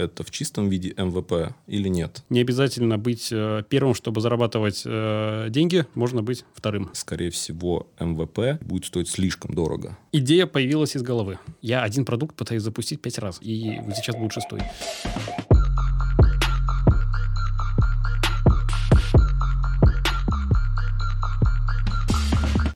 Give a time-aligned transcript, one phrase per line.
[0.00, 2.24] это в чистом виде MVP или нет?
[2.30, 6.90] Не обязательно быть э, первым, чтобы зарабатывать э, деньги, можно быть вторым.
[6.92, 9.96] Скорее всего, MVP будет стоить слишком дорого.
[10.12, 11.38] Идея появилась из головы.
[11.60, 14.60] Я один продукт пытаюсь запустить пять раз, и сейчас будет шестой.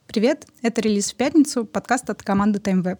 [0.07, 2.99] Привет, это «Релиз в пятницу», подкаст от команды Timeweb.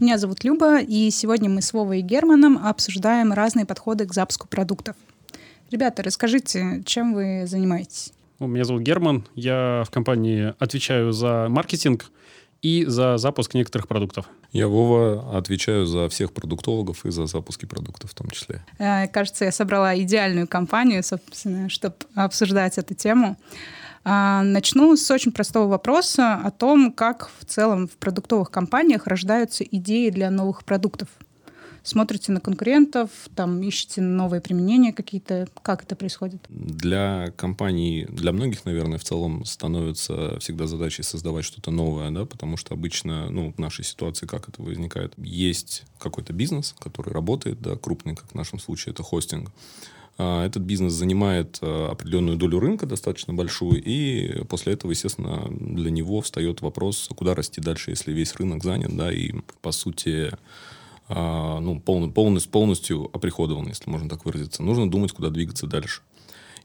[0.00, 4.46] Меня зовут Люба, и сегодня мы с Вовой и Германом обсуждаем разные подходы к запуску
[4.48, 4.96] продуктов.
[5.70, 8.12] Ребята, расскажите, чем вы занимаетесь?
[8.38, 12.10] Меня зовут Герман, я в компании отвечаю за маркетинг
[12.62, 14.26] и за запуск некоторых продуктов.
[14.52, 18.64] Я, Вова, отвечаю за всех продуктологов и за запуски продуктов в том числе.
[18.78, 23.36] Э, кажется, я собрала идеальную компанию, собственно, чтобы обсуждать эту тему.
[24.08, 29.64] А, начну с очень простого вопроса о том, как в целом в продуктовых компаниях рождаются
[29.64, 31.08] идеи для новых продуктов.
[31.82, 35.48] Смотрите на конкурентов, там ищете новые применения какие-то.
[35.60, 36.44] Как это происходит?
[36.48, 42.56] Для компаний, для многих, наверное, в целом становится всегда задачей создавать что-то новое, да, потому
[42.56, 45.14] что обычно, ну, в нашей ситуации как это возникает?
[45.16, 49.50] Есть какой-то бизнес, который работает, да, крупный, как в нашем случае это хостинг.
[50.18, 55.90] А, этот бизнес занимает а, определенную долю рынка, достаточно большую, и после этого, естественно, для
[55.90, 60.30] него встает вопрос, куда расти дальше, если весь рынок занят, да, и, по сути,
[61.08, 64.62] а, ну, полностью, полностью, полностью оприходован, если можно так выразиться.
[64.62, 66.00] Нужно думать, куда двигаться дальше.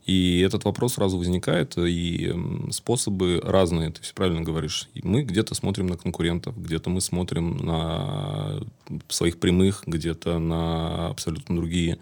[0.04, 2.34] И этот вопрос сразу возникает, и
[2.70, 4.88] способы разные, ты все правильно говоришь.
[5.00, 8.62] Мы где-то смотрим на конкурентов, где-то мы смотрим на
[9.08, 11.98] своих прямых, где-то на абсолютно другие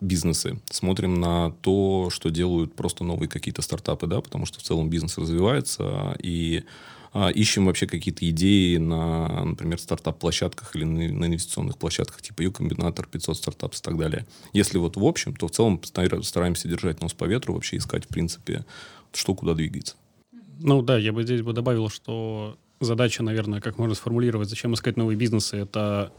[0.00, 4.90] бизнесы, смотрим на то, что делают просто новые какие-то стартапы, да, потому что в целом
[4.90, 6.64] бизнес развивается, и
[7.14, 13.36] а, ищем вообще какие-то идеи на, например, стартап-площадках или на, инвестиционных площадках типа Юкомбинатор, 500
[13.36, 14.26] стартапс и так далее.
[14.52, 18.08] Если вот в общем, то в целом стараемся держать нос по ветру, вообще искать, в
[18.08, 18.64] принципе,
[19.12, 19.94] что куда двигается.
[20.60, 24.96] Ну да, я бы здесь бы добавил, что задача, наверное, как можно сформулировать, зачем искать
[24.96, 26.12] новые бизнесы, это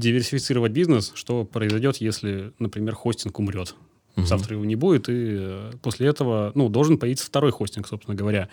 [0.00, 3.74] диверсифицировать бизнес, что произойдет, если, например, хостинг умрет.
[4.16, 4.26] Угу.
[4.26, 8.48] Завтра его не будет, и э, после этого ну, должен появиться второй хостинг, собственно говоря.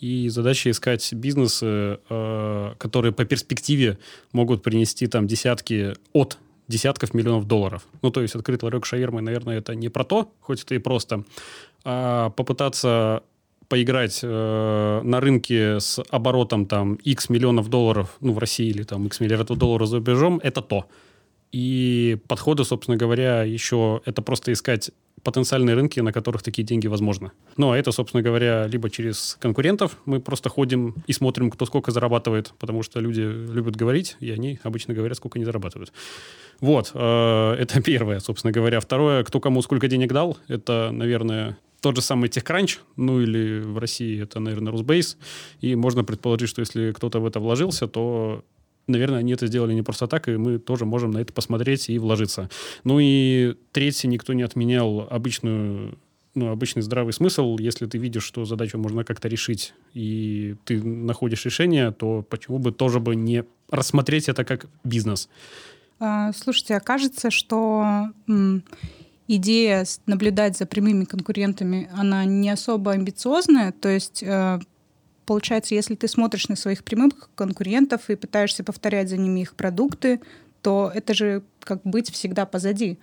[0.00, 3.98] И задача искать бизнесы, э, которые по перспективе
[4.32, 7.86] могут принести там десятки от десятков миллионов долларов.
[8.00, 11.24] Ну, то есть открыть ларек шавермы, наверное, это не про то, хоть это и просто,
[11.84, 13.22] а попытаться
[13.72, 19.06] поиграть э, на рынке с оборотом там X миллионов долларов, ну, в России или там
[19.06, 20.84] X миллиардов долларов за рубежом, это то.
[21.52, 24.90] И подходы, собственно говоря, еще это просто искать
[25.22, 27.30] потенциальные рынки, на которых такие деньги возможны.
[27.58, 29.96] А это, собственно говоря, либо через конкурентов.
[30.04, 34.58] Мы просто ходим и смотрим, кто сколько зарабатывает, потому что люди любят говорить, и они
[34.62, 35.92] обычно говорят, сколько они зарабатывают.
[36.60, 38.80] Вот, э, это первое, собственно говоря.
[38.80, 43.78] Второе, кто кому сколько денег дал, это, наверное, тот же самый TechCrunch, ну или в
[43.78, 45.16] России это, наверное, Rusbase.
[45.60, 48.44] И можно предположить, что если кто-то в это вложился, то
[48.86, 51.98] наверное, они это сделали не просто так, и мы тоже можем на это посмотреть и
[51.98, 52.50] вложиться.
[52.84, 55.98] Ну и третье, никто не отменял обычную
[56.34, 61.44] ну, обычный здравый смысл, если ты видишь, что задачу можно как-то решить, и ты находишь
[61.44, 65.28] решение, то почему бы тоже бы не рассмотреть это как бизнес?
[66.00, 68.08] А, слушайте, окажется, что
[69.28, 73.72] идея наблюдать за прямыми конкурентами, она не особо амбициозная.
[73.72, 74.60] То есть, э,
[75.26, 80.20] получается, если ты смотришь на своих прямых конкурентов и пытаешься повторять за ними их продукты,
[80.62, 82.98] то это же как быть всегда позади.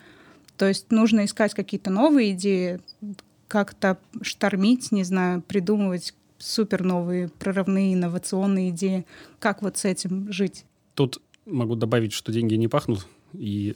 [0.57, 2.79] То есть нужно искать какие-то новые идеи,
[3.47, 9.05] как-то штормить, не знаю, придумывать супер новые прорывные инновационные идеи.
[9.39, 10.65] Как вот с этим жить?
[10.93, 13.07] Тут могу добавить, что деньги не пахнут.
[13.33, 13.73] И,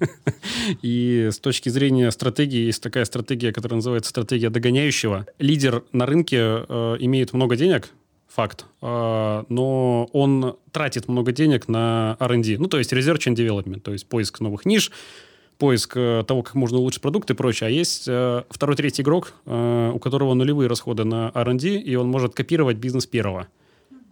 [0.82, 5.26] и с точки зрения стратегии, есть такая стратегия, которая называется стратегия догоняющего.
[5.38, 7.90] Лидер на рынке э, имеет много денег,
[8.28, 13.80] факт, э, но он тратит много денег на R&D, ну, то есть research and development,
[13.80, 14.90] то есть поиск новых ниш,
[15.58, 17.68] поиск э, того, как можно улучшить продукт и прочее.
[17.68, 22.08] А есть э, второй, третий игрок, э, у которого нулевые расходы на R&D, и он
[22.08, 23.46] может копировать бизнес первого.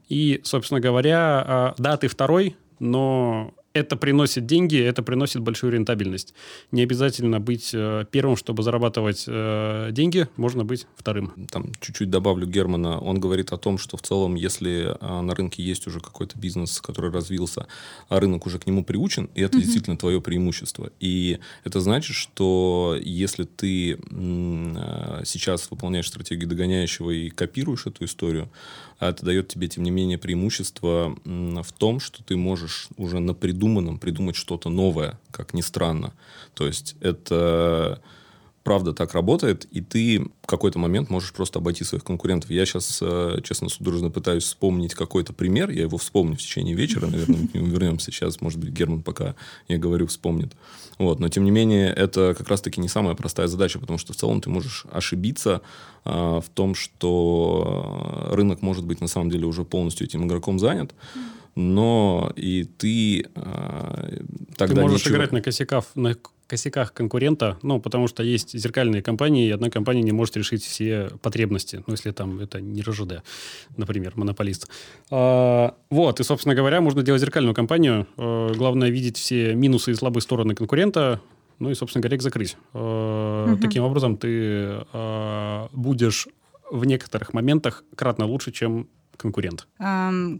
[0.09, 6.35] И, собственно говоря, э, да, ты второй, но это приносит деньги, это приносит большую рентабельность.
[6.73, 11.33] Не обязательно быть э, первым, чтобы зарабатывать э, деньги, можно быть вторым.
[11.51, 12.99] Там чуть-чуть добавлю Германа.
[12.99, 16.81] Он говорит о том, что в целом, если э, на рынке есть уже какой-то бизнес,
[16.81, 17.67] который развился,
[18.09, 19.63] а рынок уже к нему приучен, и это угу.
[19.63, 20.91] действительно твое преимущество.
[21.01, 23.99] И это значит, что если ты
[25.25, 28.51] сейчас выполняешь стратегию догоняющего и копируешь эту историю,
[29.01, 33.99] это дает тебе, тем не менее, преимущество в том, что ты можешь уже напридумать придуманном
[33.99, 36.13] придумать что-то новое, как ни странно.
[36.55, 38.01] То есть это
[38.69, 42.51] правда так работает, и ты в какой-то момент можешь просто обойти своих конкурентов.
[42.51, 47.07] Я сейчас, э, честно, судорожно пытаюсь вспомнить какой-то пример, я его вспомню в течение вечера,
[47.07, 49.37] наверное, мы к нему вернемся сейчас, может быть, Герман пока
[49.69, 50.53] я говорю, вспомнит.
[50.99, 54.17] Вот, но тем не менее, это как раз-таки не самая простая задача, потому что в
[54.17, 55.63] целом ты можешь ошибиться
[56.05, 60.95] а, в том, что рынок может быть на самом деле уже полностью этим игроком занят,
[61.55, 64.11] но и ты а,
[64.59, 65.17] тогда Ты можешь ничего...
[65.17, 66.17] играть на косяках, на
[66.49, 71.11] косяках конкурента, ну, потому что есть зеркальные компании, и одна компания не может решить все
[71.23, 73.23] потребности, ну, если там это не РЖД,
[73.77, 74.69] например, монополист.
[75.11, 78.07] А, вот, и, собственно говоря, можно делать зеркальную компанию.
[78.17, 81.21] А, главное видеть все минусы и слабые стороны конкурента,
[81.59, 82.57] ну и, собственно говоря, их закрыть.
[82.73, 83.61] А, угу.
[83.61, 86.29] Таким образом, ты а, будешь
[86.71, 89.67] в некоторых моментах кратно лучше, чем конкурент.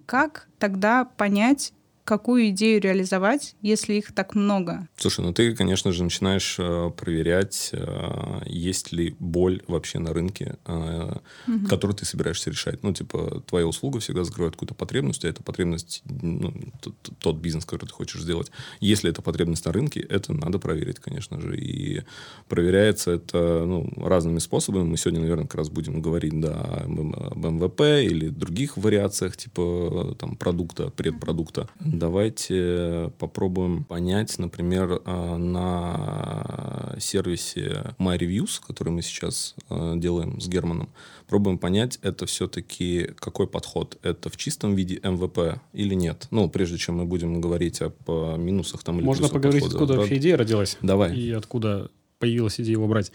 [0.07, 1.73] Как тогда понять,
[2.09, 4.89] какую идею реализовать, если их так много?
[4.97, 10.57] Слушай, ну ты, конечно же, начинаешь э, проверять, э, есть ли боль вообще на рынке,
[10.65, 11.17] э,
[11.47, 11.67] угу.
[11.69, 12.83] которую ты собираешься решать.
[12.83, 17.67] Ну, типа, твоя услуга всегда закрывает какую-то потребность, а эта потребность, ну, тот, тот бизнес,
[17.67, 18.51] который ты хочешь сделать.
[18.81, 21.59] Если это потребность на рынке, это надо проверить, конечно же.
[21.59, 22.05] И
[22.49, 24.85] проверяется это ну, разными способами.
[24.85, 30.37] Мы сегодня, наверное, как раз будем говорить да, об МВП или других вариациях, типа там,
[30.37, 31.69] продукта, предпродукта
[31.99, 40.91] Давайте попробуем понять, например, а, на сервисе MyReviews, который мы сейчас а, делаем с Германом,
[41.27, 43.99] пробуем понять, это все-таки какой подход.
[44.03, 46.29] Это в чистом виде MVP или нет?
[46.31, 49.85] Ну, прежде чем мы будем говорить об минусах там или Можно поговорить, подхода.
[49.85, 50.79] откуда вообще идея родилась?
[50.81, 51.17] Давай.
[51.17, 51.91] И откуда
[52.21, 53.11] появилась идея его брать.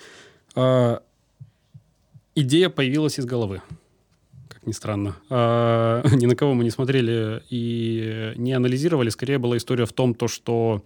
[0.55, 1.01] А,
[2.35, 3.61] идея появилась из головы
[4.63, 5.17] как ни странно.
[5.29, 9.09] А, ни на кого мы не смотрели и не анализировали.
[9.09, 10.83] Скорее была история в том, то, что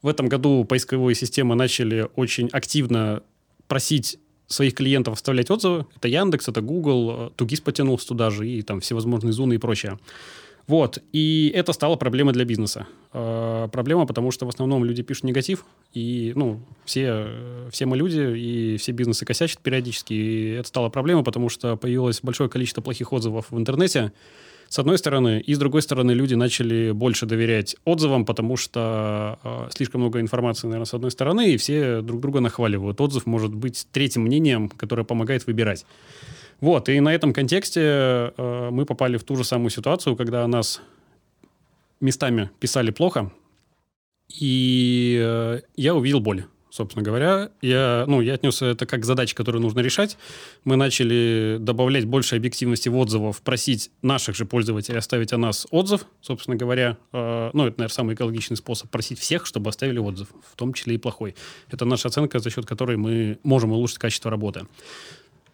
[0.00, 3.22] в этом году поисковые системы начали очень активно
[3.66, 5.84] просить своих клиентов оставлять отзывы.
[5.96, 9.98] Это Яндекс, это Google, Тугис потянулся туда же, и там всевозможные зоны и прочее.
[10.68, 11.02] Вот.
[11.12, 12.86] И это стало проблемой для бизнеса.
[13.14, 17.26] Э, проблема, потому что в основном люди пишут негатив, и, ну, все,
[17.72, 22.20] все мы люди, и все бизнесы косячат периодически, и это стало проблемой, потому что появилось
[22.22, 24.12] большое количество плохих отзывов в интернете,
[24.68, 29.68] с одной стороны, и с другой стороны, люди начали больше доверять отзывам, потому что э,
[29.74, 33.00] слишком много информации, наверное, с одной стороны, и все друг друга нахваливают.
[33.00, 35.86] Отзыв может быть третьим мнением, которое помогает выбирать.
[36.60, 40.80] Вот, и на этом контексте э, мы попали в ту же самую ситуацию, когда нас
[42.00, 43.30] местами писали плохо,
[44.28, 47.50] и э, я увидел боль, собственно говоря.
[47.62, 50.18] Я, ну, я отнес это как задачу, которую нужно решать.
[50.64, 56.06] Мы начали добавлять больше объективности в отзывов, просить наших же пользователей оставить о нас отзыв,
[56.20, 56.98] собственно говоря.
[57.12, 60.96] Э, ну, это, наверное, самый экологичный способ просить всех, чтобы оставили отзыв, в том числе
[60.96, 61.34] и плохой.
[61.70, 64.66] Это наша оценка, за счет которой мы можем улучшить качество работы.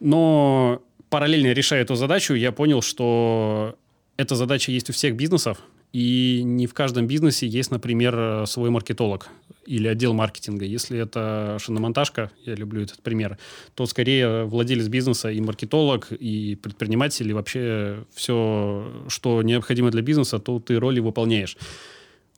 [0.01, 0.83] Но
[1.15, 3.77] параллельно решая эту задачу, я понял, что
[4.17, 5.59] эта задача есть у всех бизнесов,
[5.93, 9.29] и не в каждом бизнесе есть, например, свой маркетолог
[9.65, 10.65] или отдел маркетинга.
[10.65, 13.39] Если это шиномонтажка, я люблю этот пример,
[13.77, 20.41] то скорее владелец бизнеса и маркетолог, и предприниматель, и вообще все, что необходимо для бизнеса,
[20.41, 21.57] то ты роли выполняешь.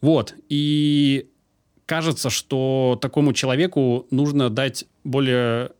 [0.03, 0.35] Вот.
[0.51, 1.31] И
[1.87, 5.71] кажется, что такому человеку нужно дать более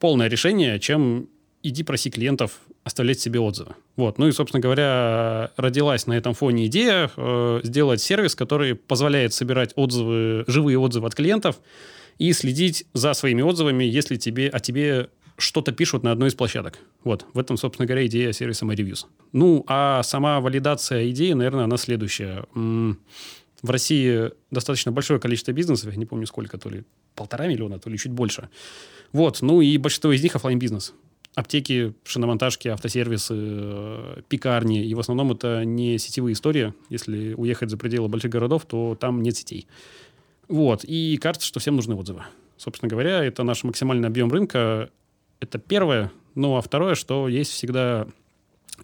[0.00, 1.28] полное решение, чем
[1.62, 3.74] иди проси клиентов оставлять себе отзывы.
[3.96, 4.18] Вот.
[4.18, 9.72] Ну и, собственно говоря, родилась на этом фоне идея э, сделать сервис, который позволяет собирать
[9.76, 11.60] отзывы, живые отзывы от клиентов
[12.18, 16.78] и следить за своими отзывами, если тебе, о тебе что-то пишут на одной из площадок.
[17.04, 17.26] Вот.
[17.32, 19.06] В этом, собственно говоря, идея сервиса MyReviews.
[19.32, 22.44] Ну, а сама валидация идеи, наверное, она следующая.
[22.54, 27.90] В России достаточно большое количество бизнесов, я не помню сколько, то ли полтора миллиона, то
[27.90, 28.48] ли чуть больше.
[29.12, 29.42] Вот.
[29.42, 30.94] Ну и большинство из них офлайн бизнес
[31.34, 34.84] аптеки, шиномонтажки, автосервисы, э, пекарни.
[34.84, 36.74] И в основном это не сетевые истории.
[36.88, 39.66] Если уехать за пределы больших городов, то там нет сетей.
[40.48, 40.84] Вот.
[40.84, 42.24] И кажется, что всем нужны отзывы.
[42.56, 44.90] Собственно говоря, это наш максимальный объем рынка.
[45.38, 46.10] Это первое.
[46.34, 48.06] Ну, а второе, что есть всегда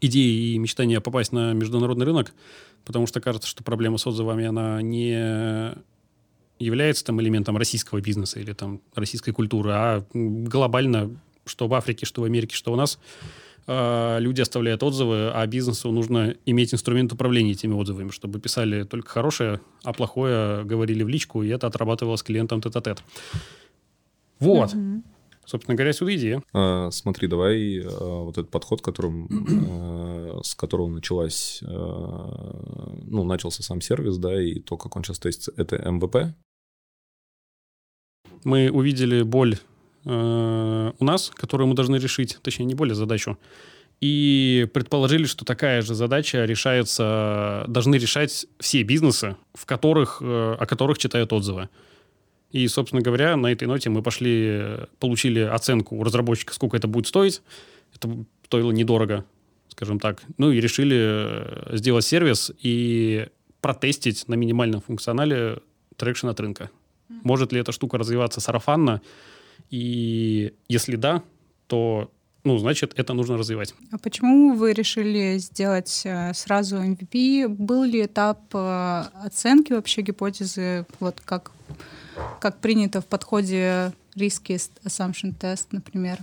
[0.00, 2.34] идеи и мечтания попасть на международный рынок,
[2.84, 5.74] потому что кажется, что проблема с отзывами, она не
[6.58, 11.10] является там элементом российского бизнеса или там российской культуры, а глобально
[11.46, 12.98] что в Африке, что в Америке, что у нас,
[13.66, 19.08] э, люди оставляют отзывы, а бизнесу нужно иметь инструмент управления этими отзывами, чтобы писали только
[19.08, 23.02] хорошее, а плохое говорили в личку, и это отрабатывалось клиентом тет-а-тет.
[24.38, 24.74] Вот.
[25.46, 26.42] Собственно говоря, сюда идея.
[26.52, 29.28] А, смотри, давай а, вот этот подход, которым,
[29.70, 35.20] а, с которого началась, а, ну, начался сам сервис, да, и то, как он сейчас
[35.20, 36.34] тестится, это МВП.
[38.42, 39.56] Мы увидели боль
[40.06, 43.38] э, у нас, которую мы должны решить, точнее, не боль, а задачу.
[44.00, 50.66] И предположили, что такая же задача решается, должны решать все бизнесы, в которых, э, о
[50.66, 51.68] которых читают отзывы.
[52.52, 54.62] И, собственно говоря, на этой ноте мы пошли,
[55.00, 57.42] получили оценку у разработчика, сколько это будет стоить.
[57.94, 58.08] Это
[58.44, 59.24] стоило недорого,
[59.68, 60.22] скажем так.
[60.38, 63.28] Ну и решили э, сделать сервис и
[63.60, 65.58] протестить на минимальном функционале
[65.96, 66.70] traction от рынка.
[67.08, 69.00] Может ли эта штука развиваться сарафанно?
[69.70, 71.22] И если да,
[71.66, 72.10] то
[72.46, 73.74] ну, значит, это нужно развивать.
[73.90, 77.48] А почему вы решили сделать э, сразу MVP?
[77.48, 81.50] Был ли этап э, оценки вообще гипотезы, вот как,
[82.40, 84.52] как принято в подходе риски
[84.84, 86.18] assumption тест, например?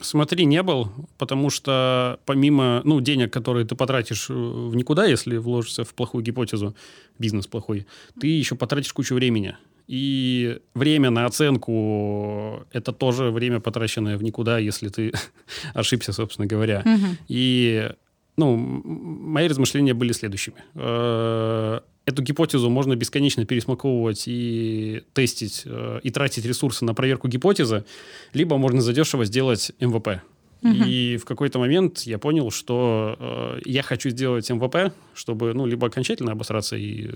[0.00, 0.88] Смотри, не был,
[1.18, 6.24] потому что помимо ну, денег, которые ты потратишь э, в никуда, если вложишься в плохую
[6.24, 6.74] гипотезу,
[7.20, 7.86] бизнес плохой,
[8.20, 9.56] ты еще потратишь кучу времени.
[9.92, 15.12] И время на оценку– это тоже время, потраченное в никуда, если ты
[15.74, 16.80] ошибся, собственно говоря.
[16.80, 17.16] Угу.
[17.28, 17.90] И
[18.38, 20.56] ну, мои размышления были следующими.
[20.76, 27.84] Э, эту гипотезу можно бесконечно пересмаковывать и тестить, э, и тратить ресурсы на проверку гипотезы,
[28.32, 30.22] либо можно задешево сделать MVP.
[30.62, 35.88] И в какой-то момент я понял, что э, я хочу сделать MVP, чтобы, ну, либо
[35.88, 37.10] окончательно обосраться и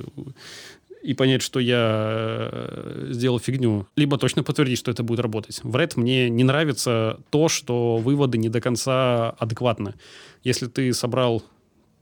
[1.07, 5.61] и понять, что я э, сделал фигню, либо точно подтвердить, что это будет работать.
[5.63, 9.95] В RAT мне не нравится то, что выводы не до конца адекватны.
[10.43, 11.45] Если ты собрал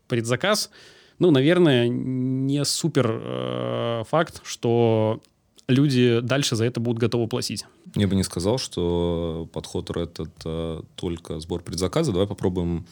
[0.08, 0.70] предзаказ,
[1.18, 5.20] ну, наверное, не супер э, факт, что
[5.68, 7.66] люди дальше за это будут готовы платить.
[7.94, 12.12] Я бы не сказал, что подход Red— это только сбор предзаказа.
[12.12, 12.86] Давай попробуем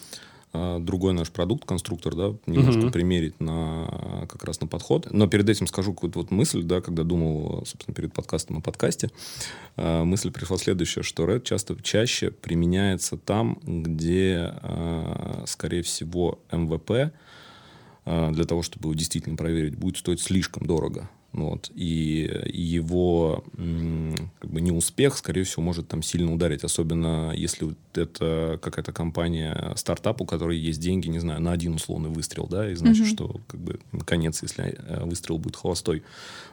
[0.52, 2.90] другой наш продукт, конструктор, да, немножко угу.
[2.90, 5.08] примерить на как раз на подход.
[5.10, 9.10] Но перед этим скажу какую-то вот мысль, да, когда думал, собственно, перед подкастом о подкасте,
[9.76, 14.54] э, мысль пришла следующая, что Red часто чаще применяется там, где,
[15.46, 17.12] скорее всего, MVP
[18.04, 21.08] э, для того, чтобы его действительно проверить, будет стоить слишком дорого.
[21.32, 21.70] Вот.
[21.74, 23.42] И его
[24.38, 26.62] как бы, неуспех, скорее всего, может там сильно ударить.
[26.62, 32.10] Особенно если это какая-то компания, стартап, у которой есть деньги, не знаю, на один условный
[32.10, 33.14] выстрел, да, и значит, mm-hmm.
[33.14, 36.02] что как бы конец, если э, выстрел будет холостой.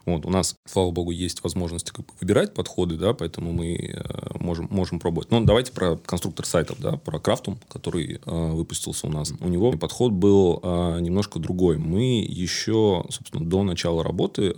[0.05, 0.25] Вот.
[0.25, 4.67] У нас, слава богу, есть возможность как бы, выбирать подходы, да, поэтому мы э, можем,
[4.71, 5.29] можем пробовать.
[5.31, 9.33] Но давайте про конструктор сайтов, да, про Craftum, который э, выпустился у нас.
[9.39, 11.77] У него подход был э, немножко другой.
[11.77, 14.53] Мы еще, собственно, до начала работы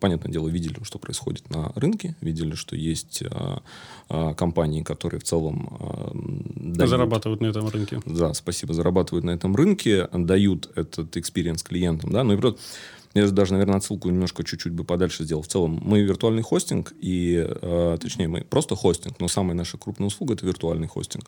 [0.00, 3.62] понятное дело, видели, что происходит на рынке, видели, что есть а,
[4.08, 5.78] а, компании, которые в целом
[6.54, 8.00] дают, зарабатывают на этом рынке.
[8.06, 12.60] Да, спасибо, зарабатывают на этом рынке, дают этот experience клиентам, да, ну и просто
[13.14, 15.42] я даже, наверное, отсылку немножко чуть-чуть бы подальше сделал.
[15.42, 20.06] В целом, мы виртуальный хостинг, и, э, точнее, мы просто хостинг, но самая наша крупная
[20.06, 21.24] услуга– это виртуальный хостинг.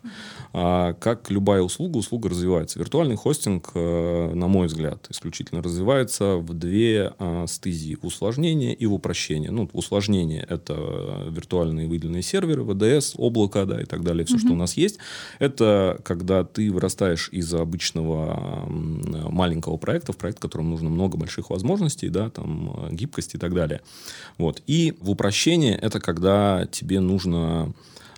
[0.53, 2.79] А, как любая услуга, услуга развивается.
[2.79, 8.85] Виртуальный хостинг, э, на мой взгляд, исключительно развивается в две э, стези– в усложнение и
[8.87, 9.51] в упрощение.
[9.51, 14.39] Ну, усложнение– это виртуальные выделенные серверы, VDS, облако, да, и так далее, все, mm-hmm.
[14.39, 14.97] что у нас есть.
[15.39, 18.65] Это когда ты вырастаешь из обычного
[19.29, 23.35] маленького проекта в проект, в котором нужно много больших возможностей, возможностей, да, там, э, гибкости
[23.35, 23.81] и так далее.
[24.37, 24.61] Вот.
[24.67, 27.73] И в упрощение это когда тебе нужно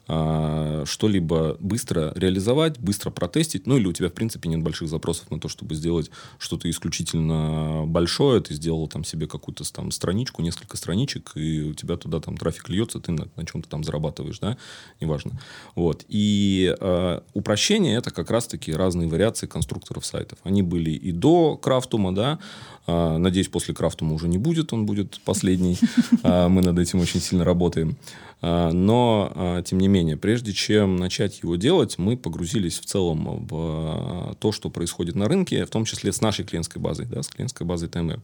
[0.10, 5.30] а, что-либо быстро реализовать, быстро протестить, ну или у тебя, в принципе, нет больших запросов
[5.32, 10.78] на то, чтобы сделать что-то исключительно большое, ты сделал там себе какую-то там страничку, несколько
[10.78, 14.58] страничек, и у тебя туда там трафик льется, ты на, на чем-то там зарабатываешь, да,
[15.02, 15.32] неважно.
[15.76, 16.06] Вот.
[16.08, 20.40] И э, упрощение это как раз-таки разные вариации конструкторов сайтов.
[20.44, 22.40] Они были и до Крафтума, да,
[22.88, 25.78] э, надеюсь, после Крафтума уже не будет, он будет последний,
[26.24, 27.98] э, мы над этим очень сильно работаем.
[28.42, 33.46] А, но, а, тем не менее, прежде чем начать его делать, мы погрузились в целом
[33.48, 37.24] в а, то, что происходит на рынке, в том числе с нашей клиентской базой, да,
[37.24, 38.22] с клиентской базой TMAP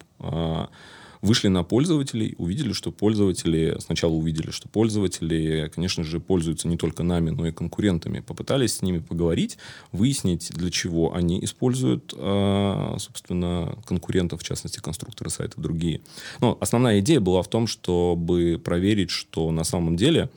[1.23, 7.01] вышли на пользователей, увидели, что пользователи, сначала увидели, что пользователи, конечно же, пользуются не только
[7.01, 9.57] нами, но и конкурентами, попытались с ними поговорить,
[9.93, 16.01] выяснить, для чего они используют, а, собственно, конкурентов, в частности, конструкторы сайтов, другие.
[16.41, 20.29] Но основная идея была в том, чтобы проверить, что на самом деле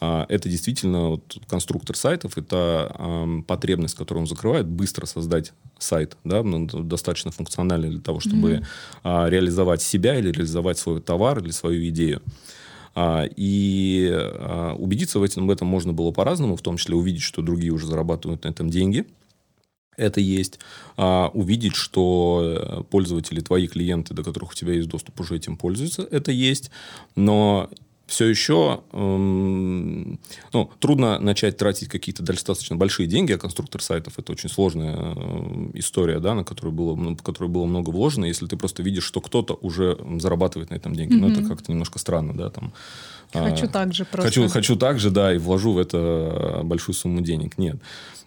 [0.00, 6.42] это действительно вот, конструктор сайтов, это э, потребность, которую он закрывает, быстро создать сайт, да,
[6.42, 8.62] ну, достаточно функциональный для того, чтобы
[9.04, 9.26] mm-hmm.
[9.26, 12.22] э, реализовать себя или реализовать свой товар или свою идею.
[12.98, 17.22] А, и а, убедиться в этом, в этом можно было по-разному, в том числе увидеть,
[17.22, 19.04] что другие уже зарабатывают на этом деньги.
[19.98, 20.58] Это есть.
[20.96, 25.58] А, увидеть, что э, пользователи, твои клиенты, до которых у тебя есть доступ, уже этим
[25.58, 26.08] пользуются.
[26.10, 26.70] Это есть.
[27.16, 27.68] Но
[28.06, 30.20] все еще эм,
[30.52, 35.70] ну, трудно начать тратить какие-то достаточно большие деньги, а конструктор сайтов это очень сложная э,
[35.74, 39.20] история, да, на которую было, на которую было много вложено, если ты просто видишь, что
[39.20, 41.14] кто-то уже зарабатывает на этом деньги.
[41.14, 41.18] Mm-hmm.
[41.18, 42.72] Ну, это как-то немножко странно, да, там.
[43.32, 44.28] Хочу а, так же просто.
[44.28, 47.58] Хочу, хочу так же, да, и вложу в это большую сумму денег.
[47.58, 47.76] Нет.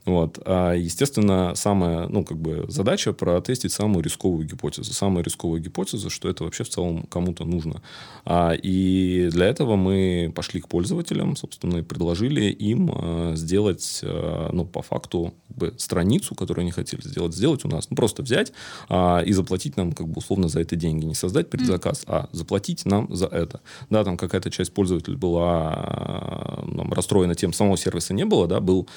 [0.09, 0.39] Вот.
[0.45, 4.93] А, естественно, самая, ну, как бы задача протестить самую рисковую гипотезу.
[4.93, 7.81] Самая рисковая гипотеза, что это вообще в целом кому-то нужно.
[8.25, 14.49] А, и для этого мы пошли к пользователям, собственно, и предложили им а, сделать, а,
[14.51, 17.89] ну, по факту, как бы, страницу, которую они хотели сделать, сделать у нас.
[17.89, 18.51] Ну, просто взять
[18.87, 21.05] а, и заплатить нам, как бы, условно, за это деньги.
[21.05, 23.61] Не создать предзаказ, а заплатить нам за это.
[23.89, 28.59] Да, там какая-то часть пользователей была а, там, расстроена тем, самого сервиса не было, да,
[28.59, 28.87] был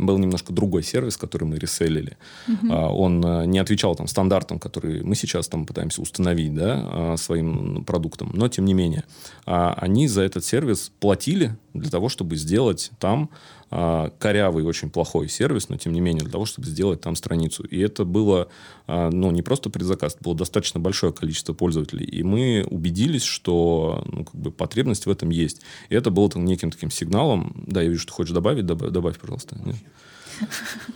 [0.00, 2.16] был немножко другой сервис, который мы реселили.
[2.48, 2.72] Угу.
[2.72, 7.84] Он э, не отвечал там стандартам, которые мы сейчас там пытаемся установить да, а, своим
[7.84, 9.04] продуктом, но тем не менее.
[9.46, 13.30] А, они за этот сервис платили для того, чтобы сделать там
[13.70, 17.64] а, корявый, очень плохой сервис, но тем не менее для того, чтобы сделать там страницу.
[17.64, 18.48] И это было
[18.86, 22.04] а, ну, не просто предзаказ, было достаточно большое количество пользователей.
[22.04, 25.62] И мы убедились, что ну, как бы потребность в этом есть.
[25.88, 27.64] И это было там, неким таким сигналом.
[27.66, 29.56] Да, я вижу, что хочешь добавить, добавь, добавь пожалуйста.
[29.64, 29.76] Нет?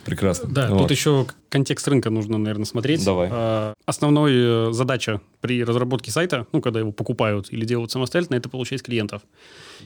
[0.05, 0.49] Прекрасно.
[0.49, 0.79] Да, вот.
[0.79, 3.03] тут еще контекст рынка нужно, наверное, смотреть.
[3.03, 3.29] Давай.
[3.31, 8.49] А, основной э, задача при разработке сайта, ну, когда его покупают или делают самостоятельно, это
[8.49, 9.21] получать клиентов.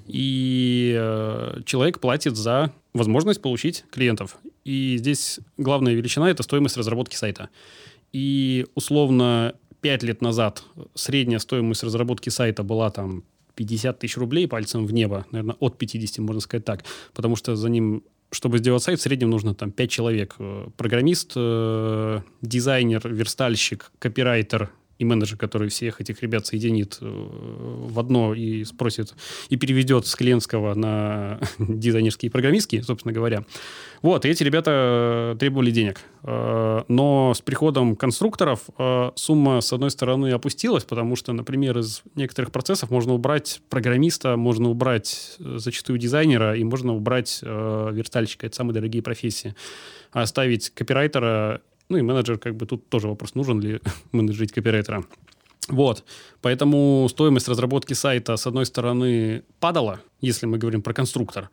[0.07, 4.37] И э, человек платит за возможность получить клиентов.
[4.65, 7.49] И здесь главная величина– это стоимость разработки сайта.
[8.11, 10.63] И условно 5 лет назад
[10.95, 13.23] средняя стоимость разработки сайта была там
[13.55, 17.69] 50 тысяч рублей пальцем в небо, наверное, от 50, можно сказать так, потому что за
[17.69, 20.35] ним чтобы сделать сайт, в среднем нужно там 5 человек.
[20.39, 27.97] Э, программист, э, дизайнер, верстальщик, копирайтер, и менеджер, который всех этих ребят соединит э, в
[27.97, 29.15] одно и спросит,
[29.47, 33.45] и переведет с клиентского на дизайнерские и программистские, собственно говоря.
[34.01, 36.01] Вот, и эти ребята требовали денег.
[36.23, 42.03] Э, но с приходом конструкторов э, сумма, с одной стороны, опустилась, потому что, например, из
[42.15, 48.47] некоторых процессов можно убрать программиста, можно убрать зачастую дизайнера, и можно убрать верстальщика.
[48.47, 49.55] Это самые дорогие профессии.
[50.11, 53.79] А оставить копирайтера ну и менеджер, как бы тут тоже вопрос, нужен ли
[54.11, 55.03] менеджерить копирайтера.
[55.67, 56.03] Вот.
[56.41, 61.49] Поэтому стоимость разработки сайта, с одной стороны, падала, если мы говорим про конструктор,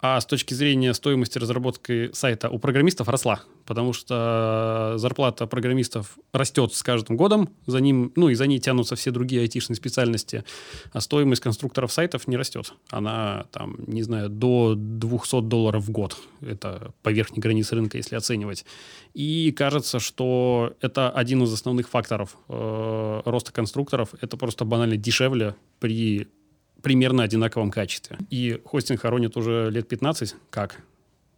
[0.00, 6.74] а с точки зрения стоимости разработки сайта у программистов росла, потому что зарплата программистов растет
[6.74, 10.44] с каждым годом, за ним, ну и за ней тянутся все другие айтишные специальности,
[10.92, 12.74] а стоимость конструкторов сайтов не растет.
[12.90, 16.16] Она там, не знаю, до 200 долларов в год.
[16.40, 18.64] Это по верхней границе рынка, если оценивать.
[19.14, 24.10] И кажется, что это один из основных факторов э, роста конструкторов.
[24.20, 26.28] Это просто банально дешевле при
[26.86, 28.16] примерно одинаковом качестве.
[28.30, 30.80] И хостинг хоронит уже лет 15 как.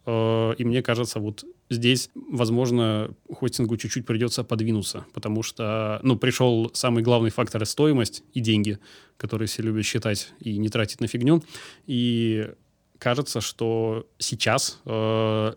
[0.05, 6.69] Э, и мне кажется, вот здесь, возможно, хостингу чуть-чуть придется подвинуться, потому что, ну, пришел
[6.75, 8.77] самый главный фактор— стоимость и деньги,
[9.17, 11.43] которые все любят считать и не тратить на фигню.
[11.87, 12.51] И
[12.99, 15.53] кажется, что сейчас э,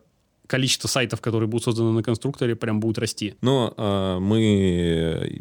[0.53, 3.35] количество сайтов, которые будут созданы на конструкторе, прям будет расти.
[3.41, 5.41] Но э, мы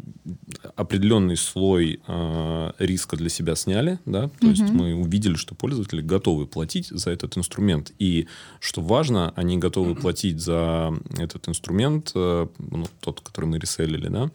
[0.74, 4.48] определенный слой э, риска для себя сняли, да, то угу.
[4.48, 7.92] есть мы увидели, что пользователи готовы платить за этот инструмент.
[7.98, 8.26] И
[8.58, 14.30] что важно, они готовы платить за этот инструмент, э, ну, тот, который мы реселили, да,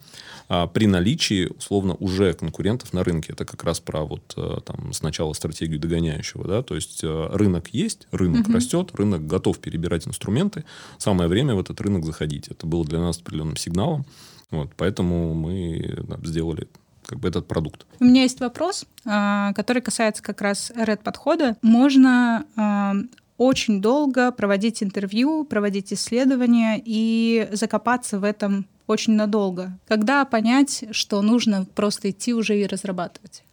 [0.48, 3.32] э, при наличии, условно, уже конкурентов на рынке.
[3.32, 7.70] Это как раз про вот э, там сначала стратегию догоняющего, да, то есть э, рынок
[7.72, 8.52] есть, рынок угу.
[8.52, 10.64] растет, рынок готов перебирать инструменты,
[10.98, 12.48] самое время в этот рынок заходить.
[12.48, 14.04] Это было для нас определенным сигналом.
[14.50, 16.68] Вот, поэтому мы да, сделали
[17.04, 17.86] как бы этот продукт.
[18.00, 21.56] У меня есть вопрос, а, который касается как раз red подхода.
[21.62, 22.94] Можно а,
[23.38, 29.78] очень долго проводить интервью, проводить исследования и закопаться в этом очень надолго.
[29.86, 33.44] Когда понять, что нужно просто идти уже и разрабатывать?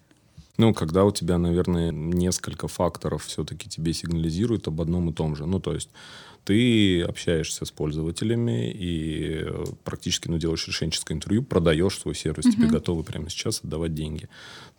[0.57, 5.45] Ну, когда у тебя, наверное, несколько факторов все-таки тебе сигнализируют об одном и том же.
[5.45, 5.89] Ну, то есть
[6.45, 12.51] ты общаешься с пользователями и э, практически ну, делаешь решенческое интервью, продаешь свой сервис, mm-hmm.
[12.51, 14.29] тебе готовы прямо сейчас отдавать деньги.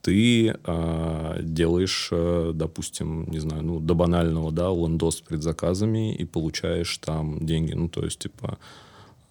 [0.00, 6.24] Ты э, делаешь, э, допустим, не знаю, ну, до банального, да, лендос с предзаказами и
[6.24, 7.72] получаешь там деньги.
[7.72, 8.58] Ну, то есть, типа,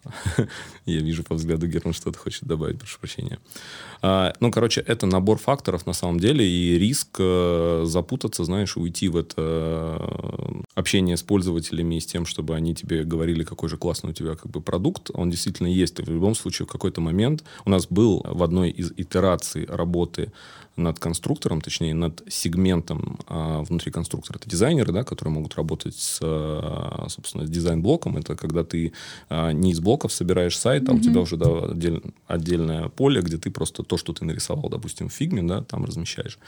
[0.86, 3.40] Я вижу по взгляду Герман что-то хочет добавить, прошу прощения.
[4.02, 9.08] А, ну, короче, это набор факторов на самом деле, и риск э, запутаться, знаешь, уйти
[9.08, 13.78] в это э, общение с пользователями и с тем, чтобы они тебе говорили, какой же
[13.78, 16.00] классный у тебя как бы продукт, он действительно есть.
[16.00, 20.32] И в любом случае в какой-то момент у нас был в одной из итераций работы
[20.76, 24.38] над конструктором, точнее, над сегментом а, внутри конструктора.
[24.38, 28.18] Это дизайнеры, да, которые могут работать с, а, собственно, с дизайн-блоком.
[28.18, 28.92] Это когда ты
[29.30, 30.98] а, не из блоков собираешь сайт, а mm-hmm.
[30.98, 35.10] у тебя уже да, отдель, отдельное поле, где ты просто то, что ты нарисовал, допустим,
[35.10, 36.40] в фигме, да, там размещаешь.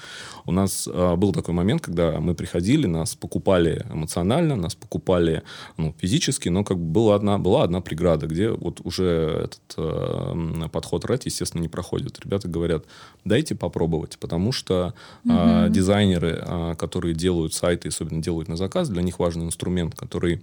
[0.45, 5.43] У нас а, был такой момент, когда мы приходили, нас покупали эмоционально, нас покупали
[5.77, 9.05] ну, физически, но как бы была одна, была одна преграда, где вот уже
[9.45, 12.19] этот э, подход RED, естественно, не проходит.
[12.23, 12.85] Ребята говорят,
[13.23, 15.33] дайте попробовать делать, потому что угу.
[15.33, 20.41] а, дизайнеры, а, которые делают сайты, особенно делают на заказ, для них важный инструмент, который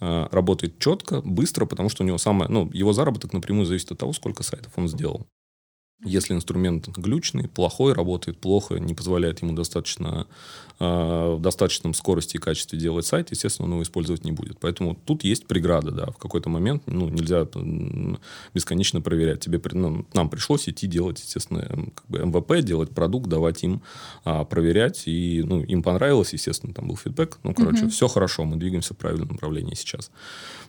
[0.00, 3.98] а, работает четко, быстро, потому что у него самое, ну, его заработок напрямую зависит от
[3.98, 5.26] того, сколько сайтов он сделал.
[6.04, 10.26] Если инструмент глючный, плохой, работает плохо, не позволяет ему достаточно,
[10.78, 14.58] э, в достаточном скорости и качестве делать сайт, естественно, он его использовать не будет.
[14.60, 17.48] Поэтому тут есть преграда, да, в какой-то момент ну, нельзя
[18.52, 19.40] бесконечно проверять.
[19.40, 21.62] Тебе, ну, нам пришлось идти делать, естественно,
[21.94, 23.80] как бы МВП, делать продукт, давать им
[24.24, 27.38] а, проверять, и ну, им понравилось, естественно, там был фидбэк.
[27.42, 27.90] Ну, короче, угу.
[27.90, 30.10] все хорошо, мы двигаемся в правильном направлении сейчас.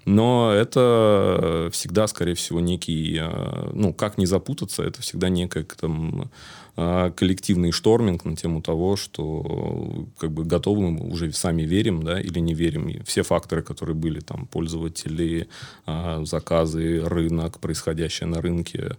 [0.06, 6.30] Но это всегда, скорее всего, некий, э, ну, как не запутаться, это всегда некий там,
[6.78, 12.22] э, коллективный шторминг на тему того, что как бы готовы мы уже сами верим, да,
[12.22, 12.88] или не верим.
[12.90, 15.48] И все факторы, которые были, там, пользователи,
[15.88, 18.98] э, заказы, рынок, происходящее на рынке,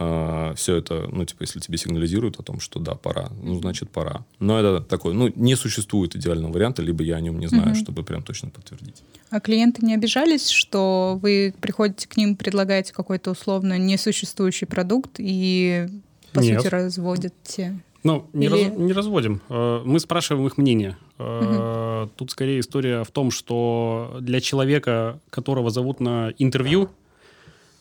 [0.00, 3.90] а, все это, ну, типа, если тебе сигнализируют о том, что да, пора, ну, значит,
[3.90, 4.24] пора.
[4.38, 7.74] Но это такой, ну, не существует идеального варианта, либо я о нем не знаю, угу.
[7.74, 9.02] чтобы прям точно подтвердить.
[9.30, 15.88] А клиенты не обижались, что вы приходите к ним, предлагаете какой-то условно несуществующий продукт и,
[16.32, 16.62] по Нет.
[16.62, 17.80] сути, разводите?
[18.04, 18.64] Ну, не, Или...
[18.64, 19.42] раз, не разводим.
[19.48, 20.96] Э, мы спрашиваем их мнение.
[21.18, 22.10] Угу.
[22.14, 26.90] Тут скорее история в том, что для человека, которого зовут на интервью,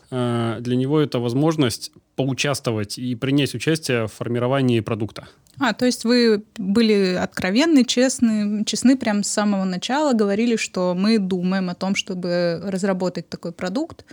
[0.10, 5.28] э, для него это возможность поучаствовать и принять участие в формировании продукта.
[5.60, 11.20] А, то есть вы были откровенны, честны, честны прямо с самого начала, говорили, что мы
[11.20, 14.04] думаем о том, чтобы разработать такой продукт,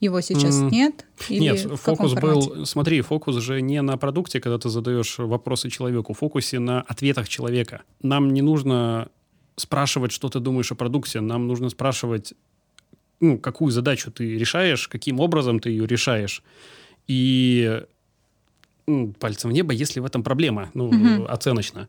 [0.00, 0.70] его сейчас mm.
[0.70, 1.06] нет?
[1.28, 6.12] Или нет, фокус был, смотри, фокус же не на продукте, когда ты задаешь вопросы человеку,
[6.12, 7.82] фокусе на ответах человека.
[8.02, 9.08] Нам не нужно
[9.56, 12.34] спрашивать, что ты думаешь о продукте, нам нужно спрашивать,
[13.20, 16.42] ну, какую задачу ты решаешь, каким образом ты ее решаешь.
[17.06, 17.82] И
[19.18, 21.26] пальцем в небо, если в этом проблема, ну, угу.
[21.26, 21.88] оценочно.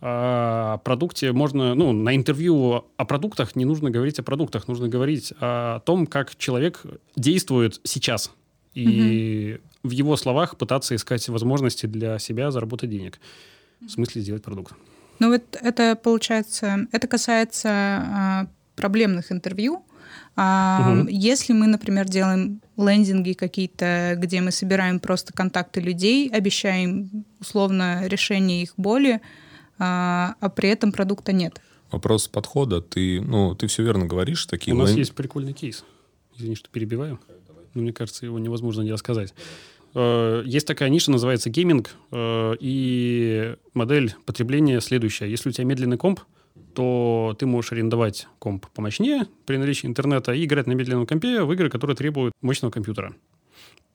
[0.00, 4.88] А о продукте можно, ну, на интервью о продуктах не нужно говорить о продуктах, нужно
[4.88, 6.82] говорить о том, как человек
[7.16, 8.30] действует сейчас.
[8.74, 9.88] И угу.
[9.88, 13.18] в его словах пытаться искать возможности для себя заработать денег.
[13.80, 14.74] В смысле сделать продукт.
[15.20, 19.84] Ну вот это получается, это касается а, проблемных интервью,
[20.36, 21.08] а, угу.
[21.08, 28.62] Если мы, например, делаем лендинги какие-то, где мы собираем просто контакты людей, обещаем условно решение
[28.62, 29.20] их боли,
[29.78, 31.60] а, а при этом продукта нет.
[31.90, 32.80] Вопрос подхода.
[32.80, 34.46] Ты, ну, ты все верно говоришь.
[34.46, 35.84] Такие У нас есть прикольный кейс.
[36.36, 37.20] Извини, что перебиваю.
[37.74, 39.34] Но мне кажется, его невозможно не рассказать.
[39.94, 45.30] Э, есть такая ниша, называется гейминг, э, и модель потребления следующая.
[45.30, 46.20] Если у тебя медленный комп,
[46.74, 51.52] то ты можешь арендовать комп помощнее при наличии интернета и играть на медленном компе в
[51.52, 53.14] игры, которые требуют мощного компьютера.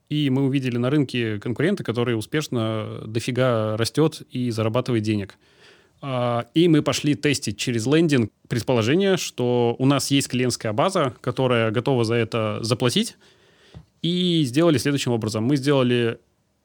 [0.09, 5.37] И мы увидели на рынке конкурента, который успешно дофига растет и зарабатывает денег.
[6.01, 11.71] А, и мы пошли тестить через лендинг предположение, что у нас есть клиентская база, которая
[11.71, 13.17] готова за это заплатить.
[14.01, 15.43] И сделали следующим образом.
[15.43, 16.19] Мы сделали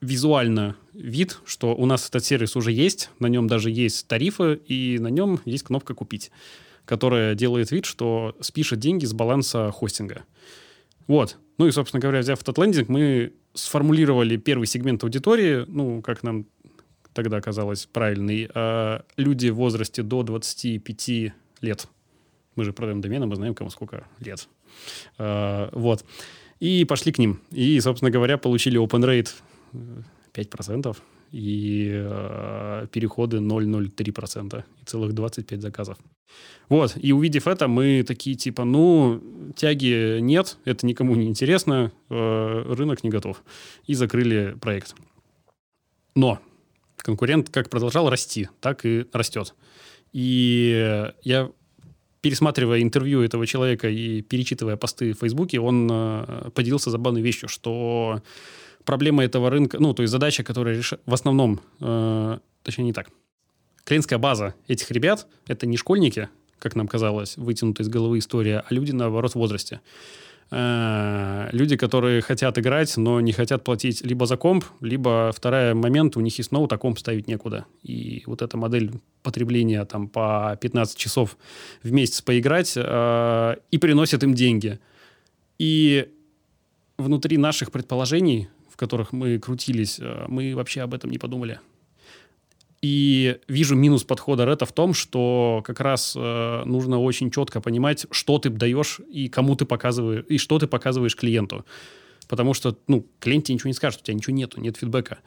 [0.05, 4.99] визуально вид, что у нас этот сервис уже есть, на нем даже есть тарифы, и
[5.01, 6.31] на нем есть кнопка «Купить»,
[6.85, 10.25] которая делает вид, что спишет деньги с баланса хостинга.
[11.07, 11.38] Вот.
[11.59, 16.47] Ну и, собственно говоря, взяв этот лендинг, мы сформулировали первый сегмент аудитории, ну, как нам
[17.12, 21.88] тогда казалось правильный, э, люди в возрасте до 25 лет.
[22.57, 24.49] Мы же продаем домены, мы знаем, кому сколько лет.
[25.19, 26.05] Э, вот.
[26.61, 27.40] И пошли к ним.
[27.51, 29.31] И, собственно говоря, получили open rate
[30.32, 30.96] 5%,
[31.32, 35.98] и э, переходы 0,03%, и целых 25 заказов.
[36.68, 39.20] Вот, и увидев это, мы такие типа, ну,
[39.56, 43.42] тяги нет, это никому не интересно, э, рынок не готов.
[43.87, 44.94] И закрыли проект.
[46.14, 46.38] Но
[46.96, 49.54] конкурент как продолжал расти, так и растет.
[50.12, 51.50] И я
[52.24, 58.22] пересматривая интервью этого человека и перечитывая посты в Фейсбуке, он э, поделился забавной вещью, что
[58.85, 63.09] проблема этого рынка, ну, то есть задача, которая решает, в основном, э, точнее, не так.
[63.85, 68.75] Клиентская база этих ребят— это не школьники, как нам казалось, вытянутая из головы история, а
[68.75, 69.81] люди, наоборот, в возрасте.
[70.51, 76.16] Э, люди, которые хотят играть, но не хотят платить либо за комп, либо второй момент,
[76.16, 77.66] у них есть ноут, а комп ставить некуда.
[77.83, 78.92] И вот эта модель
[79.23, 81.37] потребления там по 15 часов
[81.83, 84.79] в месяц поиграть э, и приносит им деньги.
[85.59, 86.09] И
[86.99, 91.60] внутри наших предположений, в которых мы крутились, э, мы вообще об этом не подумали.
[92.82, 98.06] И вижу минус подхода Рэта в том, что как раз э, нужно очень четко понимать,
[98.10, 101.64] что ты даешь и кому ты показываешь, и что ты показываешь клиенту.
[102.28, 105.18] Потому что, ну, клиент тебе ничего не скажет, у тебя ничего нету, нет фидбэка.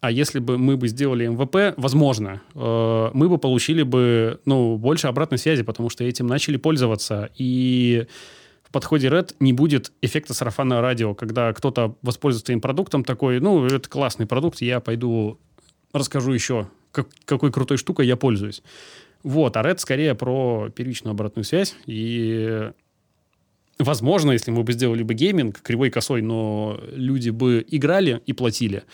[0.00, 5.06] А если бы мы бы сделали МВП, возможно, э, мы бы получили бы, ну, больше
[5.06, 7.28] обратной связи, потому что этим начали пользоваться.
[7.36, 8.06] И
[8.70, 13.66] в подходе Red не будет эффекта сарафанного радио, когда кто-то воспользуется твоим продуктом, такой, ну,
[13.66, 15.40] это классный продукт, я пойду
[15.92, 18.62] расскажу еще как, какой крутой штукой я пользуюсь.
[19.24, 21.74] Вот, а RAT скорее про первичную обратную связь.
[21.86, 22.70] И
[23.80, 28.84] возможно, если мы бы сделали бы гейминг кривой косой, но люди бы играли и платили,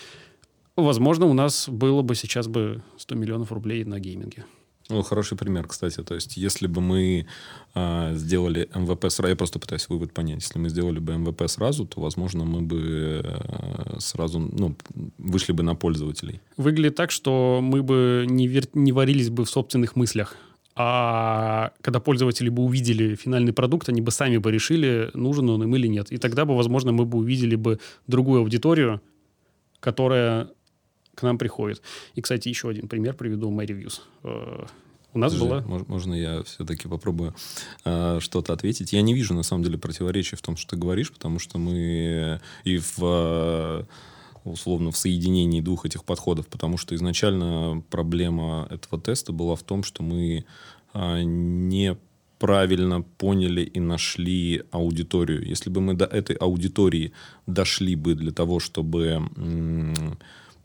[0.74, 4.46] возможно, у нас было бы сейчас бы 100 миллионов рублей на гейминге.
[4.88, 6.02] Ну, хороший пример, кстати.
[6.02, 7.26] То есть, если бы мы
[7.74, 11.86] э, сделали MVP сразу, я просто пытаюсь вывод понять, если мы сделали бы MVP сразу,
[11.86, 14.76] то, возможно, мы бы э, сразу ну,
[15.18, 16.40] вышли бы на пользователей.
[16.56, 18.64] Выглядит так, что мы бы не, вер...
[18.74, 20.36] не варились бы в собственных мыслях.
[20.78, 25.74] А когда пользователи бы увидели финальный продукт, они бы сами бы решили, нужен он им
[25.74, 26.12] или нет.
[26.12, 29.00] И тогда бы, возможно, мы бы увидели бы другую аудиторию,
[29.80, 30.50] которая
[31.16, 31.82] к нам приходит.
[32.14, 34.00] И, кстати, еще один пример приведу, MyReviews.
[34.22, 34.66] Э,
[35.14, 35.84] у нас Подожди, была...
[35.88, 37.34] Можно я все-таки попробую
[37.84, 38.92] э, что-то ответить?
[38.92, 42.40] Я не вижу, на самом деле, противоречия в том, что ты говоришь, потому что мы
[42.64, 43.84] и в э,
[44.44, 49.82] условно в соединении двух этих подходов, потому что изначально проблема этого теста была в том,
[49.82, 50.44] что мы
[50.92, 51.96] э, не
[52.38, 55.42] правильно поняли и нашли аудиторию.
[55.46, 57.12] Если бы мы до этой аудитории
[57.46, 59.22] дошли бы для того, чтобы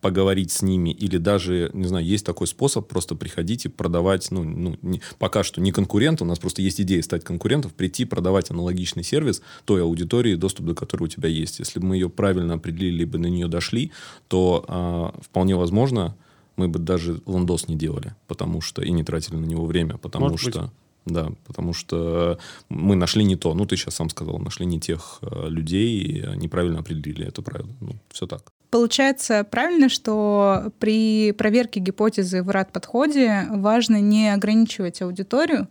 [0.01, 4.43] поговорить с ними, или даже, не знаю, есть такой способ просто приходить и продавать, ну,
[4.43, 8.49] ну не, пока что не конкурент, у нас просто есть идея стать конкурентом, прийти продавать
[8.51, 11.59] аналогичный сервис той аудитории, доступ до которой у тебя есть.
[11.59, 13.91] Если бы мы ее правильно определили, либо на нее дошли,
[14.27, 16.17] то э, вполне возможно,
[16.57, 20.29] мы бы даже ландос не делали, потому что и не тратили на него время, потому
[20.29, 20.61] Может что...
[20.61, 20.71] Быть.
[21.03, 22.37] Да, потому что
[22.69, 23.55] мы нашли не то.
[23.55, 27.25] Ну, ты сейчас сам сказал, нашли не тех э, людей, неправильно определили.
[27.25, 27.73] Это правильно.
[27.79, 28.51] Ну, все так.
[28.71, 35.67] Получается правильно, что при проверке гипотезы в рад-подходе важно не ограничивать аудиторию,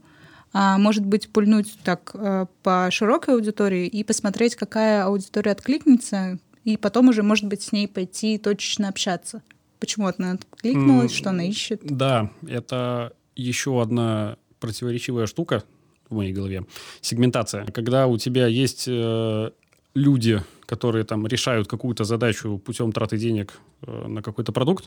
[0.52, 6.76] а может быть пульнуть так э, по широкой аудитории и посмотреть, какая аудитория откликнется, и
[6.76, 9.42] потом уже, может быть, с ней пойти точечно общаться.
[9.78, 11.80] Почему она откликнулась, mm, что она ищет?
[11.82, 15.64] Да, это еще одна противоречивая штука
[16.10, 16.66] в моей голове.
[17.00, 17.64] Сегментация.
[17.64, 19.50] Когда у тебя есть э,
[19.94, 24.84] люди, которые там решают какую-то задачу путем траты денег э, на какой-то продукт,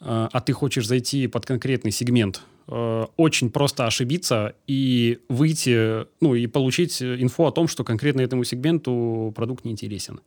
[0.00, 6.34] э, а ты хочешь зайти под конкретный сегмент, э, очень просто ошибиться и выйти, ну,
[6.34, 10.20] и получить инфу о том, что конкретно этому сегменту продукт не интересен.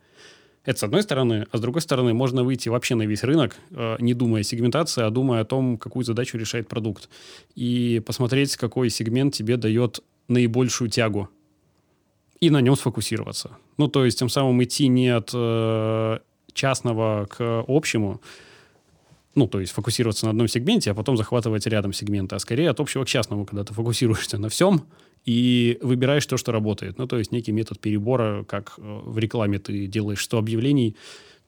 [0.65, 3.55] Это с одной стороны, а с другой стороны можно выйти вообще на весь рынок,
[3.99, 7.09] не думая о сегментации, а думая о том, какую задачу решает продукт.
[7.53, 11.27] И посмотреть, какой сегмент тебе дает наибольшую тягу
[12.43, 13.51] и на нем сфокусироваться.
[13.77, 16.19] Ну, то есть тем самым идти не от э,
[16.53, 18.19] частного к общему,
[19.35, 22.81] ну, то есть фокусироваться на одном сегменте, а потом захватывать рядом сегменты, а скорее от
[22.81, 24.83] общего к частному, когда ты фокусируешься на всем
[25.23, 26.97] и выбираешь то, что работает.
[26.97, 30.97] Ну, то есть некий метод перебора, как э, в рекламе ты делаешь 100 объявлений,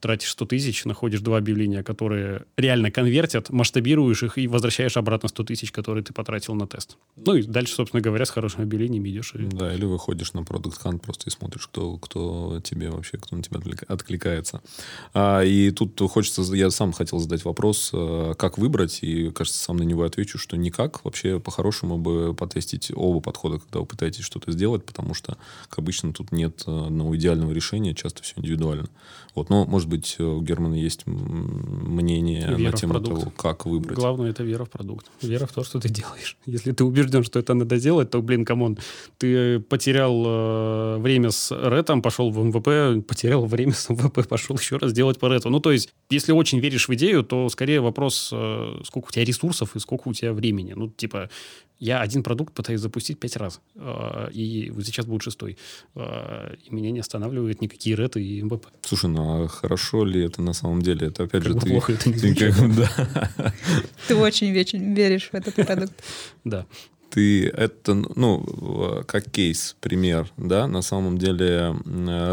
[0.06, 5.42] тратишь 100 тысяч, находишь два объявления, которые реально конвертят, масштабируешь их и возвращаешь обратно 100
[5.42, 6.96] тысяч, которые ты потратил на тест.
[7.16, 9.34] Ну и дальше, собственно говоря, с хорошим объявлением идешь.
[9.34, 9.38] И...
[9.38, 13.42] Да, или выходишь на Product Hunt просто и смотришь, кто, кто тебе вообще, кто на
[13.42, 14.62] тебя откликается.
[15.12, 19.78] А, и тут хочется, я сам хотел задать вопрос, э, как выбрать, и, кажется, сам
[19.78, 21.04] на него отвечу, что никак.
[21.04, 25.36] Вообще, по-хорошему бы потестить оба подхода, когда вы пытаетесь что-то сделать, потому что,
[25.68, 28.86] как обычно, тут нет одного идеального решения, часто все индивидуально.
[29.34, 33.96] Вот, но, может быть, быть, у Германа есть мнение на тему того, как выбрать.
[33.98, 35.06] Главное, это вера в продукт.
[35.22, 36.36] Вера в то, что ты делаешь.
[36.46, 38.78] Если ты убежден, что это надо делать, то, блин, come on,
[39.18, 44.56] ты потерял э, время с RAT ом, пошел в MVP, потерял время с MVP, пошел
[44.56, 45.50] еще раз делать по RAT у.
[45.50, 49.24] Ну, то есть, если очень веришь в идею, то скорее вопрос, э, сколько у тебя
[49.24, 50.74] ресурсов и сколько у тебя времени.
[50.76, 51.28] Ну, типа,
[51.78, 55.58] я один продукт пытаюсь запустить пять раз, э, и вот сейчас будет шестой.
[55.94, 58.66] Э, и меня не останавливают никакие реты и МВП.
[58.82, 61.08] Слушай, ну а хорошо ли это на самом деле?
[61.08, 61.70] Это опять Как же ты...
[61.70, 62.54] плохо это не ты звучит.
[62.56, 63.52] как- да.
[64.08, 65.92] Ты очень веришь в этот продукт.
[66.44, 66.66] Да.
[67.10, 71.74] ты это, ну, как кейс, пример, да, на самом деле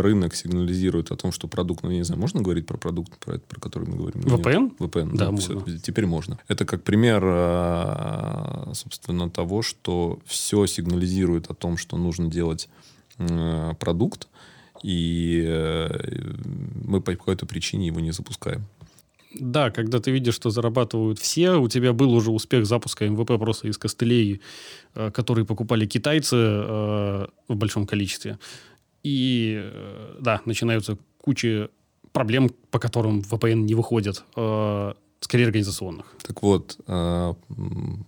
[0.01, 3.35] рынок сигнализирует о том, что продукт, ну, я не знаю, можно говорить про продукт, про,
[3.35, 4.21] это, про который мы говорим?
[4.21, 4.33] нет?
[4.39, 4.77] VPN?
[4.79, 5.61] VPN, Да, да, можно.
[5.61, 6.37] всё, теперь можно.
[6.49, 12.67] Это как пример, э, собственно, того, что все сигнализирует о том, что нужно делать
[13.79, 14.27] продукт,
[14.83, 15.89] и э,
[16.85, 18.63] мы по какой-то причине его не запускаем.
[19.39, 23.67] Да, когда ты видишь, что зарабатывают все, у тебя был уже успех запуска МВП просто
[23.67, 24.41] из костылей,
[24.93, 28.37] э, которые покупали китайцы э, в большом количестве.
[29.03, 29.61] И
[30.21, 31.69] да, начинаются куча
[32.13, 34.23] проблем, по которым VPN не выходит,
[35.23, 36.05] скорее организационных.
[36.21, 37.33] Так вот, э,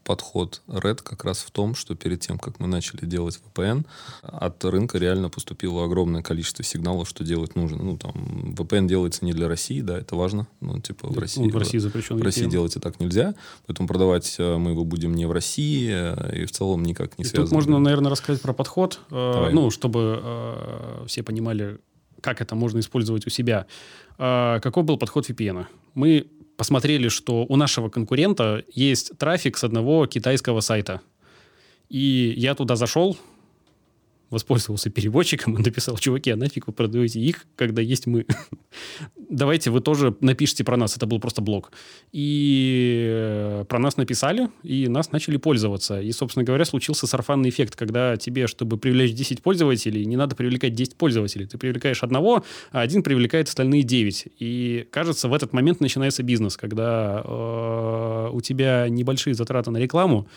[0.03, 3.85] подход Red как раз в том, что перед тем, как мы начали делать VPN,
[4.21, 7.81] от рынка реально поступило огромное количество сигналов, что делать нужно.
[7.81, 10.47] Ну, там, VPN делается не для России, да, это важно.
[10.59, 12.17] Ну, типа в России, Он в России запрещен.
[12.17, 12.51] в России VPN.
[12.51, 13.33] делать и так нельзя,
[13.65, 17.23] поэтому продавать э, мы его будем не в России э, и в целом никак не
[17.23, 17.45] И связано.
[17.45, 19.53] Тут можно, наверное, рассказать про подход, Давай.
[19.53, 21.79] ну, чтобы все понимали,
[22.21, 23.67] как это можно использовать у себя.
[24.17, 25.65] Какой был подход VPN?
[25.93, 31.01] Мы посмотрели, что у нашего конкурента есть трафик с одного китайского сайта.
[31.89, 33.17] И я туда зашел,
[34.35, 38.25] воспользовался переводчиком и написал, чуваки, а нафиг вы продаете их, когда есть мы?
[39.29, 40.97] Давайте вы тоже напишите про нас.
[40.97, 41.71] Это был просто блог.
[42.11, 46.01] И э, про нас написали, и нас начали пользоваться.
[46.01, 50.73] И, собственно говоря, случился сарафанный эффект, когда тебе, чтобы привлечь 10 пользователей, не надо привлекать
[50.73, 51.47] 10 пользователей.
[51.47, 54.27] Ты привлекаешь одного, а один привлекает остальные 9.
[54.39, 60.27] И, кажется, в этот момент начинается бизнес, когда э, у тебя небольшие затраты на рекламу,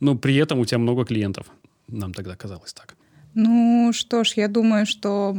[0.00, 1.46] но при этом у тебя много клиентов.
[1.86, 2.96] Нам тогда казалось так.
[3.34, 5.36] Ну что ж, я думаю, что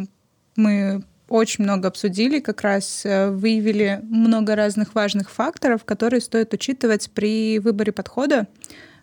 [0.55, 7.09] мы очень много обсудили, как раз э, выявили много разных важных факторов, которые стоит учитывать
[7.11, 8.47] при выборе подхода.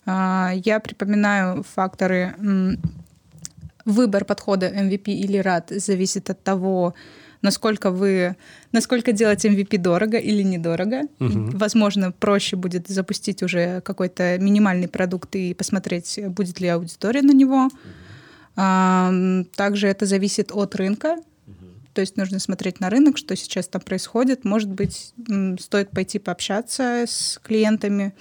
[0.06, 2.34] А, Я припоминаю факторы.
[3.84, 6.94] Выбор подхода MVP или RAD зависит от того,
[7.42, 8.36] насколько вы,
[8.70, 11.02] насколько делать MVP дорого или недорого.
[11.18, 11.50] Мгм.
[11.50, 17.62] Возможно, проще будет запустить уже какой-то минимальный продукт и посмотреть, будет ли аудитория на него.
[17.62, 17.70] Ам,
[18.54, 21.16] Также это зависит от рынка.
[21.94, 24.44] То есть нужно смотреть на рынок, что сейчас там происходит.
[24.44, 25.12] Может быть,
[25.60, 28.14] стоит пойти пообщаться с клиентами.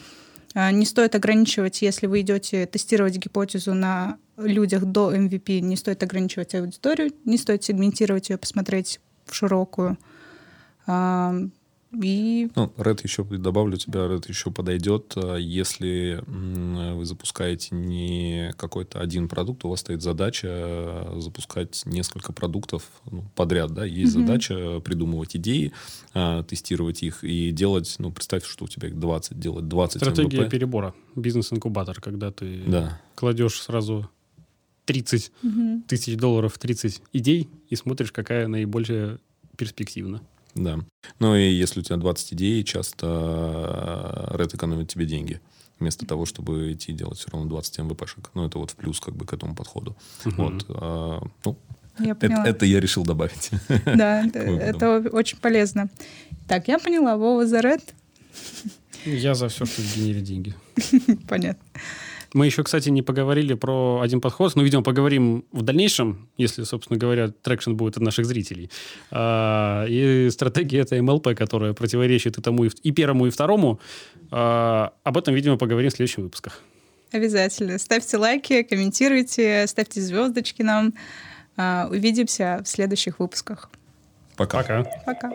[0.53, 6.03] А, Не стоит ограничивать, если вы идете тестировать гипотезу на людях до MVP, не стоит
[6.03, 9.97] ограничивать аудиторию, не стоит сегментировать ее, посмотреть в широкую.
[11.93, 19.01] И Ну, Red еще, добавлю тебя, Red еще подойдет, а, если вы запускаете не какой-то
[19.01, 24.25] один продукт, у вас стоит задача э, запускать несколько продуктов ну, подряд, да, есть Мгм.
[24.25, 25.73] задача придумывать идеи,
[26.13, 30.43] а, тестировать их и делать, ну, представь, что у тебя их 20, делать 20 Стратегия
[30.45, 30.49] MVP.
[30.49, 30.93] перебора.
[31.15, 33.01] Бизнес-инкубатор, когда ты Да.
[33.15, 34.09] кладешь сразу
[34.85, 35.83] 30 Мгм.
[35.83, 39.19] тысяч долларов, 30 идей и смотришь, какая наиболее
[39.57, 40.21] перспективна.
[40.55, 40.79] Да.
[41.19, 45.39] Ну и если у тебя 20 идей, часто э, Red экономит тебе деньги.
[45.79, 48.29] Вместо того, чтобы идти делать все равно 20 МВПшек.
[48.35, 49.95] Ну, это вот в плюс как бы к этому подходу.
[50.25, 50.35] Мгм.
[50.37, 50.65] Вот.
[50.69, 51.57] а, ну,
[51.97, 52.47] Я это, поняла.
[52.47, 53.49] это я решил добавить.
[53.85, 55.89] Да, это, это очень полезно.
[56.47, 57.81] Так, я поняла, Вова за RAT.
[59.05, 60.53] Я за все, что генерит деньги.
[61.27, 61.63] Понятно.
[62.33, 66.97] Мы еще, кстати, не поговорили про один подход, но, видимо, поговорим в дальнейшем, если, собственно
[66.97, 68.69] говоря, traction будет от наших зрителей.
[69.11, 73.79] А, И стратегия это MLP, которая противоречит и тому, и первому, и второму.
[74.31, 76.61] А, Об этом, видимо, поговорим в следующих выпусках.
[77.11, 77.77] Обязательно.
[77.77, 80.93] Ставьте лайки, комментируйте, ставьте звездочки нам.
[81.57, 83.69] А, Увидимся в следующих выпусках.
[84.37, 84.59] Пока.
[84.63, 84.83] Пока.
[85.05, 85.31] Пока.